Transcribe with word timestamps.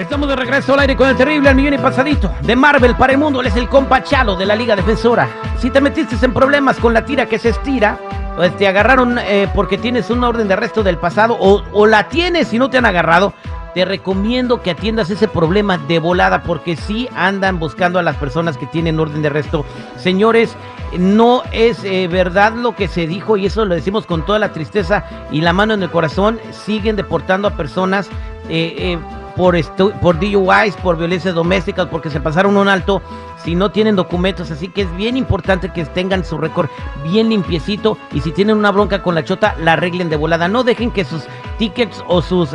Estamos 0.00 0.30
de 0.30 0.34
regreso 0.36 0.72
al 0.72 0.80
aire 0.80 0.96
con 0.96 1.10
el 1.10 1.16
terrible 1.16 1.50
al 1.50 1.54
millón 1.54 1.74
y 1.74 1.78
pasadito 1.78 2.32
de 2.40 2.56
Marvel 2.56 2.96
para 2.96 3.12
el 3.12 3.18
mundo. 3.18 3.42
Él 3.42 3.48
es 3.48 3.56
el 3.56 3.68
compa 3.68 4.02
Chalo 4.02 4.34
de 4.34 4.46
la 4.46 4.56
Liga 4.56 4.74
Defensora. 4.74 5.28
Si 5.58 5.68
te 5.68 5.78
metiste 5.82 6.16
en 6.24 6.32
problemas 6.32 6.78
con 6.78 6.94
la 6.94 7.04
tira 7.04 7.26
que 7.26 7.38
se 7.38 7.50
estira, 7.50 7.98
pues 8.34 8.56
te 8.56 8.66
agarraron 8.66 9.18
eh, 9.18 9.46
porque 9.54 9.76
tienes 9.76 10.08
una 10.08 10.30
orden 10.30 10.48
de 10.48 10.54
arresto 10.54 10.82
del 10.82 10.96
pasado 10.96 11.36
o, 11.38 11.86
la 11.86 12.08
tienes 12.08 12.50
y 12.54 12.58
no 12.58 12.70
te 12.70 12.78
han 12.78 12.86
agarrado, 12.86 13.34
te 13.74 13.84
recomiendo 13.84 14.62
que 14.62 14.70
atiendas 14.70 15.10
ese 15.10 15.28
problema 15.28 15.76
de 15.76 15.98
volada 15.98 16.44
porque 16.44 16.76
sí 16.76 17.06
andan 17.14 17.58
buscando 17.58 17.98
a 17.98 18.02
las 18.02 18.16
personas 18.16 18.56
que 18.56 18.64
tienen 18.64 18.98
orden 18.98 19.20
de 19.20 19.28
arresto. 19.28 19.66
Señores, 19.98 20.56
no 20.98 21.42
es 21.52 21.84
eh, 21.84 22.08
verdad 22.08 22.54
lo 22.54 22.74
que 22.74 22.88
se 22.88 23.06
dijo 23.06 23.36
y 23.36 23.44
eso 23.44 23.66
lo 23.66 23.74
decimos 23.74 24.06
con 24.06 24.24
toda 24.24 24.38
la 24.38 24.54
tristeza 24.54 25.04
y 25.30 25.42
la 25.42 25.52
mano 25.52 25.74
en 25.74 25.82
el 25.82 25.90
corazón. 25.90 26.40
Siguen 26.52 26.96
deportando 26.96 27.48
a 27.48 27.50
personas. 27.50 28.08
Eh, 28.48 28.98
por, 29.36 29.56
por 30.00 30.18
DUIs, 30.18 30.76
por 30.82 30.96
violencias 30.96 31.34
domésticas, 31.34 31.86
porque 31.86 32.10
se 32.10 32.20
pasaron 32.20 32.56
un 32.56 32.68
alto 32.68 33.02
si 33.44 33.54
no 33.54 33.70
tienen 33.70 33.96
documentos. 33.96 34.50
Así 34.50 34.68
que 34.68 34.82
es 34.82 34.96
bien 34.96 35.16
importante 35.16 35.70
que 35.70 35.84
tengan 35.84 36.24
su 36.24 36.38
récord 36.38 36.68
bien 37.04 37.28
limpiecito 37.28 37.98
y 38.12 38.20
si 38.20 38.32
tienen 38.32 38.56
una 38.56 38.70
bronca 38.70 39.02
con 39.02 39.14
la 39.14 39.24
chota, 39.24 39.54
la 39.58 39.74
arreglen 39.74 40.10
de 40.10 40.16
volada. 40.16 40.48
No 40.48 40.64
dejen 40.64 40.90
que 40.90 41.04
sus 41.04 41.26
tickets 41.58 42.02
o 42.08 42.22
sus 42.22 42.50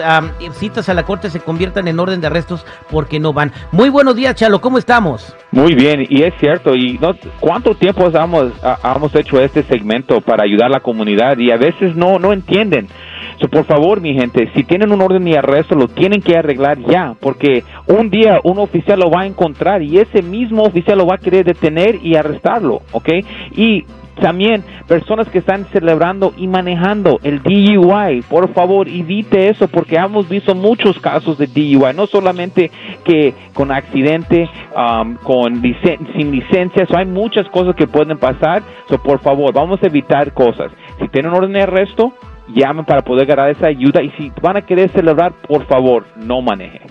citas 0.54 0.90
a 0.90 0.94
la 0.94 1.04
corte 1.04 1.30
se 1.30 1.40
conviertan 1.40 1.88
en 1.88 2.00
orden 2.00 2.22
de 2.22 2.28
arrestos 2.28 2.66
porque 2.90 3.20
no 3.20 3.34
van. 3.34 3.52
Muy 3.72 3.90
buenos 3.90 4.16
días, 4.16 4.36
Chalo, 4.36 4.62
¿cómo 4.62 4.78
estamos? 4.78 5.36
Muy 5.52 5.74
bien, 5.76 6.06
y 6.10 6.24
es 6.24 6.34
cierto, 6.40 6.76
y 6.76 6.98
no, 6.98 7.16
¿cuánto 7.40 7.76
tiempo 7.76 8.08
hemos, 8.08 8.52
hemos 8.84 9.16
hecho 9.16 9.40
este 9.40 9.64
segmento 9.64 10.22
para 10.22 10.44
ayudar 10.44 10.68
a 10.68 10.76
la 10.76 10.80
comunidad? 10.80 11.38
Y 11.38 11.52
a 11.52 11.58
veces 11.58 11.96
no, 11.96 12.20
no 12.20 12.34
entienden. 12.34 12.90
So, 13.40 13.50
por 13.50 13.66
favor, 13.66 14.00
mi 14.00 14.14
gente, 14.14 14.50
si 14.56 14.64
tienen 14.64 14.92
un 14.92 15.02
orden 15.02 15.26
de 15.26 15.38
arresto, 15.38 15.76
lo 15.76 15.88
tienen 15.88 16.22
que 16.22 16.38
arreglar 16.38 16.78
ya, 16.80 17.16
porque 17.20 17.64
un 17.88 18.10
día 18.10 18.40
un 18.44 18.60
oficial 18.60 19.00
lo 19.00 19.10
va 19.10 19.22
a 19.22 19.26
encontrar 19.26 19.82
y 19.82 20.00
ese 20.00 20.22
mismo 20.22 20.64
oficial 20.64 20.98
lo 20.98 21.06
va 21.06 21.16
a 21.16 21.20
querer 21.20 21.46
detener 21.46 22.00
y 22.02 22.16
arrestarlo, 22.16 22.82
¿ok? 22.92 23.10
Y 23.56 23.86
también 24.22 24.64
personas 24.88 25.28
que 25.30 25.40
están 25.40 25.66
celebrando 25.74 26.34
y 26.38 26.48
manejando 26.48 27.20
el 27.24 27.42
DUI, 27.42 28.22
por 28.30 28.54
favor 28.54 28.88
evite 28.88 29.50
eso 29.50 29.68
porque 29.68 29.98
hemos 29.98 30.30
visto 30.30 30.56
muchos 30.56 31.00
casos 31.00 31.38
de 31.38 31.48
DUI, 31.48 31.94
no 31.94 32.08
solamente 32.08 32.72
que 33.04 33.34
con 33.54 33.72
accidente, 33.72 34.50
um, 34.76 35.16
con 35.16 35.62
sin 35.62 36.32
licencia, 36.32 36.88
hay 36.96 37.06
muchas 37.06 37.48
cosas 37.50 37.76
que 37.76 37.88
pueden 37.88 38.18
pasar, 38.18 38.64
so, 38.88 38.98
por 39.02 39.20
favor 39.20 39.54
vamos 39.54 39.82
a 39.84 39.88
evitar 39.88 40.34
cosas. 40.34 40.72
Si 41.00 41.08
tienen 41.10 41.34
orden 41.34 41.54
de 41.54 41.64
arresto, 41.64 42.14
llamen 42.48 42.86
para 42.86 43.02
poder 43.02 43.26
ganar 43.26 43.50
esa 43.50 43.68
ayuda 43.68 44.02
y 44.02 44.10
si 44.12 44.32
van 44.42 44.56
a 44.58 44.62
querer 44.62 44.90
celebrar, 44.92 45.34
por 45.48 45.66
favor, 45.68 46.06
no 46.16 46.42
manejen. 46.42 46.84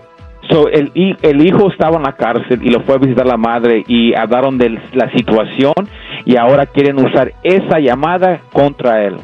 So, 0.51 0.69
el, 0.69 0.91
el 0.95 1.47
hijo 1.47 1.71
estaba 1.71 1.99
en 1.99 2.03
la 2.03 2.17
cárcel 2.17 2.61
y 2.63 2.71
lo 2.71 2.81
fue 2.81 2.97
a 2.97 2.99
visitar 2.99 3.27
la 3.27 3.37
madre 3.37 3.85
y 3.87 4.13
hablaron 4.15 4.59
de 4.59 4.71
la 4.93 5.11
situación 5.13 5.75
y 6.25 6.37
ahora 6.37 6.67
quieren 6.67 6.99
usar 6.99 7.33
esa 7.45 7.79
llamada 7.79 8.41
contra 8.53 9.05
él. 9.05 9.19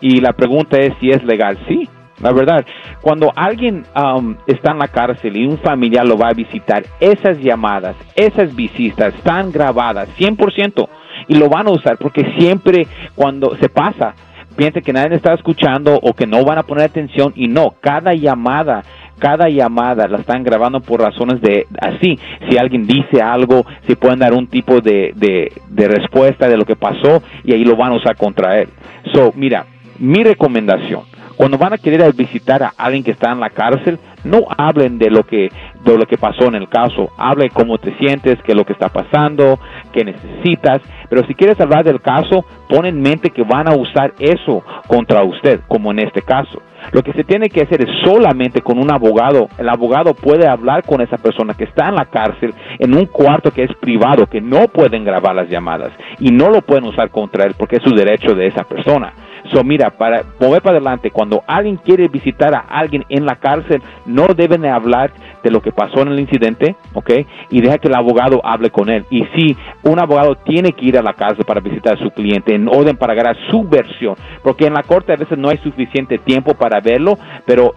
Y 0.00 0.20
la 0.20 0.32
pregunta 0.32 0.78
es 0.78 0.92
si 1.00 1.10
es 1.10 1.22
legal. 1.24 1.58
Sí, 1.68 1.88
la 2.20 2.32
verdad, 2.32 2.64
cuando 3.00 3.32
alguien 3.34 3.84
um, 3.96 4.36
está 4.46 4.72
en 4.72 4.78
la 4.78 4.88
cárcel 4.88 5.36
y 5.36 5.46
un 5.46 5.58
familiar 5.58 6.06
lo 6.06 6.16
va 6.16 6.28
a 6.28 6.32
visitar, 6.32 6.84
esas 7.00 7.38
llamadas, 7.38 7.96
esas 8.14 8.54
visitas 8.54 9.14
están 9.14 9.50
grabadas 9.50 10.08
100% 10.18 10.88
y 11.28 11.36
lo 11.36 11.48
van 11.48 11.66
a 11.66 11.72
usar 11.72 11.98
porque 11.98 12.34
siempre 12.38 12.86
cuando 13.14 13.56
se 13.56 13.68
pasa, 13.68 14.14
piensa 14.56 14.80
que 14.80 14.92
nadie 14.92 15.16
está 15.16 15.34
escuchando 15.34 15.98
o 16.00 16.12
que 16.12 16.26
no 16.26 16.44
van 16.44 16.58
a 16.58 16.62
poner 16.62 16.84
atención 16.84 17.32
y 17.34 17.48
no, 17.48 17.74
cada 17.80 18.14
llamada 18.14 18.82
cada 19.18 19.48
llamada 19.48 20.08
la 20.08 20.18
están 20.18 20.42
grabando 20.42 20.80
por 20.80 21.00
razones 21.00 21.40
de 21.40 21.66
así. 21.80 22.18
Si 22.48 22.58
alguien 22.58 22.86
dice 22.86 23.22
algo, 23.22 23.64
si 23.86 23.94
pueden 23.94 24.18
dar 24.18 24.34
un 24.34 24.48
tipo 24.48 24.80
de, 24.80 25.12
de, 25.14 25.52
de, 25.68 25.88
respuesta 25.88 26.48
de 26.48 26.56
lo 26.56 26.64
que 26.64 26.76
pasó 26.76 27.22
y 27.44 27.52
ahí 27.52 27.64
lo 27.64 27.76
van 27.76 27.92
a 27.92 27.96
usar 27.96 28.16
contra 28.16 28.60
él. 28.60 28.68
So, 29.12 29.32
mira, 29.36 29.66
mi 29.98 30.24
recomendación, 30.24 31.02
cuando 31.36 31.58
van 31.58 31.72
a 31.72 31.78
querer 31.78 32.12
visitar 32.12 32.62
a 32.62 32.72
alguien 32.76 33.02
que 33.02 33.10
está 33.10 33.32
en 33.32 33.40
la 33.40 33.50
cárcel, 33.50 33.98
no 34.24 34.40
hablen 34.56 34.98
de 34.98 35.10
lo 35.10 35.24
que 35.24 35.50
de 35.84 35.98
lo 35.98 36.06
que 36.06 36.16
pasó 36.16 36.46
en 36.46 36.54
el 36.54 36.68
caso, 36.68 37.10
hablen 37.18 37.50
cómo 37.52 37.78
te 37.78 37.94
sientes, 37.98 38.38
qué 38.42 38.52
es 38.52 38.56
lo 38.56 38.64
que 38.64 38.72
está 38.72 38.88
pasando, 38.88 39.58
qué 39.92 40.04
necesitas, 40.04 40.80
pero 41.10 41.26
si 41.26 41.34
quieres 41.34 41.60
hablar 41.60 41.84
del 41.84 42.00
caso, 42.00 42.44
pon 42.68 42.86
en 42.86 43.00
mente 43.00 43.30
que 43.30 43.42
van 43.42 43.68
a 43.68 43.76
usar 43.76 44.14
eso 44.18 44.64
contra 44.86 45.22
usted, 45.22 45.60
como 45.68 45.90
en 45.90 46.00
este 46.00 46.22
caso. 46.22 46.62
Lo 46.92 47.02
que 47.02 47.12
se 47.12 47.24
tiene 47.24 47.48
que 47.48 47.62
hacer 47.62 47.82
es 47.82 47.88
solamente 48.04 48.60
con 48.60 48.78
un 48.78 48.92
abogado. 48.92 49.48
El 49.58 49.68
abogado 49.68 50.14
puede 50.14 50.46
hablar 50.46 50.82
con 50.84 51.00
esa 51.00 51.16
persona 51.16 51.54
que 51.54 51.64
está 51.64 51.88
en 51.88 51.94
la 51.94 52.04
cárcel 52.06 52.54
en 52.78 52.94
un 52.94 53.06
cuarto 53.06 53.50
que 53.50 53.64
es 53.64 53.74
privado, 53.76 54.26
que 54.26 54.40
no 54.40 54.68
pueden 54.68 55.04
grabar 55.04 55.34
las 55.34 55.48
llamadas 55.48 55.92
y 56.18 56.30
no 56.30 56.50
lo 56.50 56.62
pueden 56.62 56.84
usar 56.84 57.10
contra 57.10 57.44
él 57.44 57.54
porque 57.56 57.76
es 57.76 57.82
su 57.82 57.94
derecho 57.94 58.34
de 58.34 58.46
esa 58.46 58.64
persona. 58.64 59.12
So, 59.52 59.62
mira, 59.62 59.90
para 59.90 60.22
mover 60.40 60.62
para 60.62 60.76
adelante, 60.76 61.10
cuando 61.10 61.42
alguien 61.46 61.76
quiere 61.76 62.08
visitar 62.08 62.54
a 62.54 62.60
alguien 62.60 63.04
en 63.10 63.26
la 63.26 63.36
cárcel, 63.36 63.82
no 64.14 64.28
deben 64.28 64.64
hablar 64.64 65.12
de 65.42 65.50
lo 65.50 65.60
que 65.60 65.72
pasó 65.72 66.02
en 66.02 66.08
el 66.08 66.20
incidente, 66.20 66.76
¿ok? 66.94 67.10
Y 67.50 67.60
deja 67.60 67.78
que 67.78 67.88
el 67.88 67.94
abogado 67.94 68.40
hable 68.44 68.70
con 68.70 68.88
él. 68.88 69.04
Y 69.10 69.24
si 69.34 69.56
un 69.82 69.98
abogado 69.98 70.36
tiene 70.36 70.72
que 70.72 70.86
ir 70.86 70.96
a 70.96 71.02
la 71.02 71.14
cárcel 71.14 71.44
para 71.44 71.60
visitar 71.60 71.96
a 71.96 72.02
su 72.02 72.10
cliente 72.10 72.54
en 72.54 72.68
orden 72.68 72.96
para 72.96 73.14
ganar 73.14 73.36
su 73.50 73.64
versión, 73.64 74.14
porque 74.42 74.66
en 74.66 74.74
la 74.74 74.84
corte 74.84 75.12
a 75.12 75.16
veces 75.16 75.36
no 75.36 75.48
hay 75.48 75.58
suficiente 75.58 76.18
tiempo 76.18 76.54
para 76.54 76.80
verlo, 76.80 77.18
pero 77.44 77.74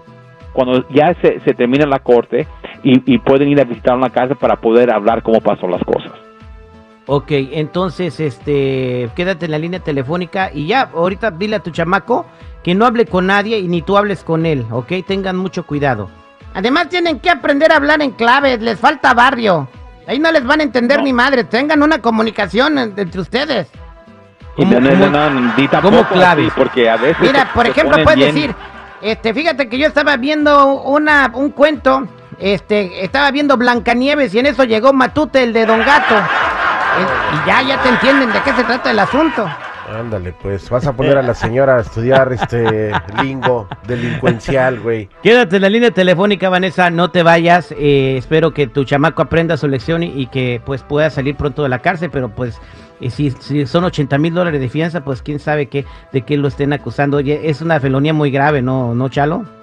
cuando 0.53 0.87
ya 0.89 1.15
se, 1.21 1.39
termina 1.55 1.85
la 1.85 1.99
corte 1.99 2.47
y, 2.83 3.17
pueden 3.19 3.49
ir 3.49 3.59
a 3.59 3.63
visitar 3.63 3.97
una 3.97 4.09
cárcel 4.09 4.37
para 4.37 4.57
poder 4.57 4.93
hablar 4.93 5.23
cómo 5.23 5.41
pasó 5.41 5.67
las 5.67 5.83
cosas. 5.83 6.11
Ok, 7.07 7.31
entonces, 7.31 8.19
este, 8.19 9.09
quédate 9.15 9.45
en 9.45 9.51
la 9.51 9.59
línea 9.59 9.79
telefónica 9.79 10.51
y 10.53 10.67
ya, 10.67 10.89
ahorita 10.93 11.31
dile 11.31 11.55
a 11.55 11.63
tu 11.63 11.71
chamaco 11.71 12.25
que 12.63 12.75
no 12.75 12.85
hable 12.85 13.05
con 13.05 13.27
nadie 13.27 13.59
y 13.59 13.67
ni 13.67 13.81
tú 13.81 13.97
hables 13.97 14.23
con 14.23 14.45
él, 14.45 14.65
¿ok? 14.71 14.93
Tengan 15.05 15.37
mucho 15.37 15.65
cuidado. 15.65 16.09
Además 16.57 16.89
tienen 16.89 17.19
que 17.19 17.29
aprender 17.29 17.71
a 17.71 17.75
hablar 17.75 18.01
en 18.01 18.09
claves, 18.09 18.59
les 18.61 18.79
falta 18.79 19.13
barrio. 19.13 19.67
Ahí 20.07 20.17
no 20.17 20.31
les 20.31 20.43
van 20.43 20.59
a 20.59 20.63
entender 20.63 21.03
ni 21.03 21.13
madre, 21.13 21.43
tengan 21.43 21.83
una 21.83 21.99
comunicación 22.01 22.79
entre 22.79 23.21
ustedes. 23.21 23.67
No, 24.57 24.79
no, 24.79 24.89
no, 24.89 25.29
no, 25.29 25.29
ni 25.55 25.67
tampoco 25.67 25.97
¿Cómo 25.97 26.09
claves? 26.09 26.51
porque 26.57 26.89
a 26.89 26.97
veces 26.97 27.19
Mira, 27.19 27.53
por 27.53 27.67
ejemplo, 27.67 28.03
puedes 28.03 28.17
bien- 28.17 28.33
decir, 28.33 28.55
este, 29.03 29.35
fíjate 29.35 29.69
que 29.69 29.77
yo 29.77 29.85
estaba 29.85 30.17
viendo 30.17 30.65
una, 30.81 31.29
un 31.35 31.51
cuento, 31.51 32.07
este, 32.39 33.05
estaba 33.05 33.29
viendo 33.29 33.55
Blancanieves 33.55 34.33
y 34.33 34.39
en 34.39 34.47
eso 34.47 34.63
llegó 34.63 34.93
Matute, 34.93 35.43
el 35.43 35.53
de 35.53 35.63
Don 35.67 35.77
Gato. 35.85 36.15
Y 37.35 37.47
ya, 37.47 37.61
ya 37.61 37.77
te 37.83 37.89
entienden 37.89 38.33
de 38.33 38.41
qué 38.41 38.51
se 38.53 38.63
trata 38.63 38.89
el 38.89 38.97
asunto. 38.97 39.47
Ándale, 39.87 40.33
pues 40.41 40.69
vas 40.69 40.85
a 40.85 40.93
poner 40.93 41.17
a 41.17 41.21
la 41.21 41.33
señora 41.33 41.77
a 41.77 41.81
estudiar 41.81 42.33
este 42.33 42.91
lingo 43.23 43.67
delincuencial, 43.87 44.79
güey. 44.81 45.07
Quédate 45.23 45.55
en 45.55 45.61
la 45.61 45.69
línea 45.69 45.91
telefónica, 45.91 46.49
Vanessa, 46.49 46.89
no 46.89 47.09
te 47.09 47.23
vayas. 47.23 47.71
eh, 47.71 48.17
espero 48.17 48.53
que 48.53 48.67
tu 48.67 48.83
chamaco 48.83 49.21
aprenda 49.21 49.55
su 49.55 49.67
lección 49.67 50.03
y, 50.03 50.27
que 50.27 50.61
pues 50.65 50.83
pueda 50.83 51.09
salir 51.09 51.35
pronto 51.35 51.63
de 51.63 51.69
la 51.69 51.79
cárcel, 51.79 52.09
pero 52.11 52.29
pues 52.29 52.59
eh, 52.99 53.09
si, 53.09 53.31
si 53.31 53.65
son 53.65 53.85
80 53.85 54.17
mil 54.17 54.33
dólares 54.33 54.59
de 54.59 54.67
fianza, 54.67 55.05
pues 55.05 55.21
quién 55.21 55.39
sabe 55.39 55.67
qué, 55.67 55.85
de 56.11 56.21
qué 56.21 56.35
lo 56.35 56.49
estén 56.49 56.73
acusando. 56.73 57.17
Oye, 57.17 57.49
es 57.49 57.61
una 57.61 57.79
felonía 57.79 58.13
muy 58.13 58.29
grave, 58.29 58.61
¿no, 58.61 58.93
no 58.93 59.07
Chalo? 59.07 59.56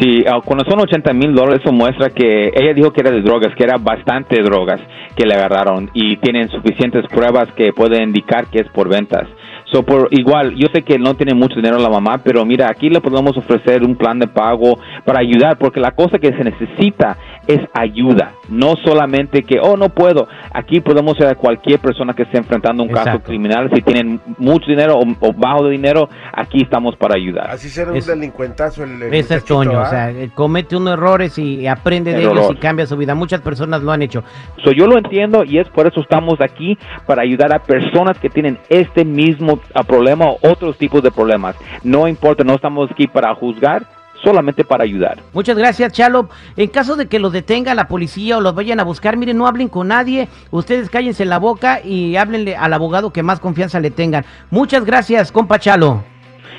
Sí, 0.00 0.22
ah, 0.28 0.40
cuando 0.44 0.64
son 0.64 0.80
80 0.80 1.12
mil 1.12 1.34
dólares, 1.34 1.60
eso 1.64 1.72
muestra 1.72 2.10
que 2.10 2.52
ella 2.54 2.72
dijo 2.72 2.92
que 2.92 3.00
era 3.00 3.10
de 3.10 3.20
drogas, 3.20 3.52
que 3.56 3.64
era 3.64 3.78
bastante 3.78 4.40
drogas 4.42 4.80
que 5.16 5.26
le 5.26 5.34
agarraron 5.34 5.90
y 5.92 6.16
tienen 6.18 6.48
suficientes 6.50 7.04
pruebas 7.08 7.48
que 7.56 7.72
pueden 7.72 8.04
indicar 8.04 8.46
que 8.46 8.60
es 8.60 8.68
por 8.68 8.88
ventas. 8.88 9.26
So, 9.72 9.82
por 9.82 10.08
igual, 10.12 10.54
yo 10.54 10.68
sé 10.72 10.82
que 10.82 10.98
no 10.98 11.14
tiene 11.14 11.34
mucho 11.34 11.56
dinero 11.56 11.78
la 11.78 11.90
mamá, 11.90 12.18
pero 12.22 12.44
mira, 12.44 12.68
aquí 12.70 12.88
le 12.88 13.00
podemos 13.00 13.36
ofrecer 13.36 13.82
un 13.82 13.96
plan 13.96 14.18
de 14.18 14.28
pago 14.28 14.78
para 15.04 15.20
ayudar, 15.20 15.58
porque 15.58 15.80
la 15.80 15.90
cosa 15.90 16.18
que 16.18 16.32
se 16.32 16.44
necesita 16.44 17.16
es 17.48 17.60
ayuda, 17.72 18.32
no 18.48 18.76
solamente 18.76 19.42
que, 19.42 19.58
oh, 19.60 19.76
no 19.76 19.88
puedo. 19.88 20.28
Aquí 20.52 20.80
podemos 20.80 21.16
ayudar 21.16 21.32
a 21.32 21.34
cualquier 21.34 21.80
persona 21.80 22.14
que 22.14 22.22
esté 22.22 22.38
enfrentando 22.38 22.82
un 22.82 22.90
caso 22.90 23.08
Exacto. 23.08 23.26
criminal, 23.28 23.70
si 23.74 23.82
tienen 23.82 24.20
mucho 24.38 24.66
dinero 24.66 24.98
o, 24.98 25.02
o 25.20 25.32
bajo 25.32 25.64
de 25.64 25.70
dinero, 25.70 26.08
aquí 26.32 26.62
estamos 26.62 26.94
para 26.96 27.16
ayudar. 27.16 27.50
Así 27.50 27.68
será 27.68 27.90
un 27.90 27.96
Es- 27.96 28.06
delincuentazo 28.06 28.84
el, 28.84 29.02
el 29.02 29.14
Ese 29.14 29.36
es 29.36 29.44
Toño, 29.44 29.80
¿ah? 29.80 29.82
o 29.82 29.90
sea, 29.90 30.10
eh, 30.10 30.30
comete 30.34 30.76
unos 30.76 30.92
errores 30.92 31.38
y 31.38 31.66
aprende 31.66 32.12
de 32.12 32.18
El 32.22 32.30
ellos 32.30 32.50
y 32.52 32.56
cambia 32.56 32.86
su 32.86 32.96
vida. 32.96 33.14
Muchas 33.14 33.40
personas 33.40 33.82
lo 33.82 33.90
han 33.92 34.02
hecho. 34.02 34.22
So, 34.62 34.70
yo 34.72 34.86
lo 34.86 34.98
entiendo 34.98 35.42
y 35.44 35.58
es 35.58 35.68
por 35.70 35.86
eso 35.86 36.00
estamos 36.00 36.40
aquí 36.40 36.76
para 37.06 37.22
ayudar 37.22 37.54
a 37.54 37.60
personas 37.60 38.18
que 38.18 38.28
tienen 38.28 38.58
este 38.68 39.04
mismo 39.04 39.58
ah, 39.74 39.82
problema 39.84 40.26
o 40.26 40.38
otros 40.42 40.76
tipos 40.76 41.02
de 41.02 41.10
problemas. 41.10 41.56
No 41.82 42.06
importa, 42.06 42.44
no 42.44 42.54
estamos 42.54 42.90
aquí 42.90 43.06
para 43.06 43.34
juzgar, 43.34 43.86
solamente 44.22 44.64
para 44.64 44.84
ayudar. 44.84 45.22
Muchas 45.32 45.56
gracias, 45.56 45.92
Chalo. 45.92 46.28
En 46.56 46.68
caso 46.68 46.96
de 46.96 47.06
que 47.06 47.18
los 47.18 47.32
detenga 47.32 47.74
la 47.74 47.88
policía 47.88 48.38
o 48.38 48.40
los 48.40 48.54
vayan 48.54 48.80
a 48.80 48.84
buscar, 48.84 49.16
miren, 49.16 49.38
no 49.38 49.46
hablen 49.46 49.68
con 49.68 49.88
nadie. 49.88 50.28
Ustedes 50.50 50.90
cállense 50.90 51.24
la 51.24 51.38
boca 51.38 51.80
y 51.82 52.16
háblenle 52.16 52.56
al 52.56 52.72
abogado 52.72 53.12
que 53.12 53.22
más 53.22 53.40
confianza 53.40 53.80
le 53.80 53.90
tengan. 53.90 54.24
Muchas 54.50 54.84
gracias, 54.84 55.32
compa 55.32 55.58
Chalo. 55.58 56.02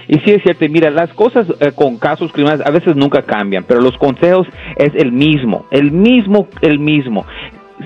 Y 0.10 0.18
sí 0.22 0.32
es 0.32 0.42
cierto, 0.42 0.66
mira, 0.68 0.90
las 0.90 1.14
cosas 1.14 1.46
eh, 1.60 1.72
con 1.76 1.98
casos 1.98 2.32
criminales 2.32 2.66
a 2.66 2.72
veces 2.72 2.96
nunca 2.96 3.22
cambian, 3.22 3.64
pero 3.64 3.80
los 3.80 3.96
consejos 3.96 4.48
es 4.76 4.92
el 4.96 5.12
mismo, 5.12 5.68
el 5.70 5.92
mismo, 5.92 6.48
el 6.62 6.80
mismo. 6.80 7.28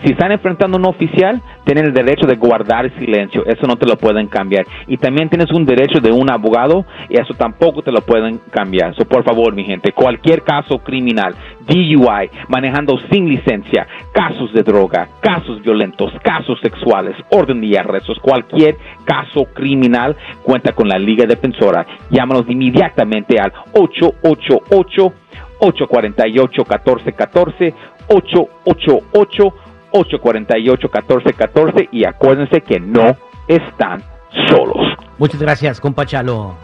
Si 0.01 0.11
están 0.11 0.31
enfrentando 0.31 0.77
a 0.77 0.79
un 0.79 0.87
oficial, 0.87 1.39
tienen 1.65 1.85
el 1.85 1.93
derecho 1.93 2.25
de 2.25 2.35
guardar 2.35 2.91
silencio, 2.97 3.45
eso 3.45 3.67
no 3.67 3.75
te 3.75 3.85
lo 3.85 3.95
pueden 3.95 4.27
cambiar. 4.27 4.65
Y 4.87 4.97
también 4.97 5.29
tienes 5.29 5.51
un 5.51 5.65
derecho 5.65 5.99
de 5.99 6.11
un 6.11 6.31
abogado, 6.31 6.85
y 7.09 7.19
eso 7.19 7.35
tampoco 7.35 7.83
te 7.83 7.91
lo 7.91 8.01
pueden 8.01 8.39
cambiar. 8.49 8.95
So, 8.95 9.05
por 9.05 9.23
favor, 9.23 9.53
mi 9.53 9.63
gente, 9.63 9.91
cualquier 9.91 10.41
caso 10.41 10.79
criminal, 10.79 11.35
DUI, 11.67 12.29
manejando 12.47 12.97
sin 13.11 13.29
licencia, 13.29 13.87
casos 14.11 14.51
de 14.51 14.63
droga, 14.63 15.07
casos 15.21 15.61
violentos, 15.61 16.11
casos 16.23 16.59
sexuales, 16.61 17.15
orden 17.29 17.61
de 17.61 17.77
arrestos, 17.77 18.17
cualquier 18.19 18.75
caso 19.05 19.45
criminal, 19.53 20.15
cuenta 20.41 20.73
con 20.73 20.87
la 20.87 20.97
Liga 20.97 21.25
Defensora. 21.25 21.85
Llámanos 22.09 22.45
inmediatamente 22.49 23.39
al 23.39 23.53
888 23.73 25.13
848 25.59 26.63
1414 26.63 27.73
888 28.07 29.53
848 29.93 30.89
1414 30.91 31.89
y 31.91 32.05
acuérdense 32.05 32.61
que 32.61 32.79
no 32.79 33.15
están 33.47 34.03
solos. 34.49 34.95
Muchas 35.17 35.39
gracias, 35.39 35.79
compa 35.79 36.05
Chalo. 36.05 36.55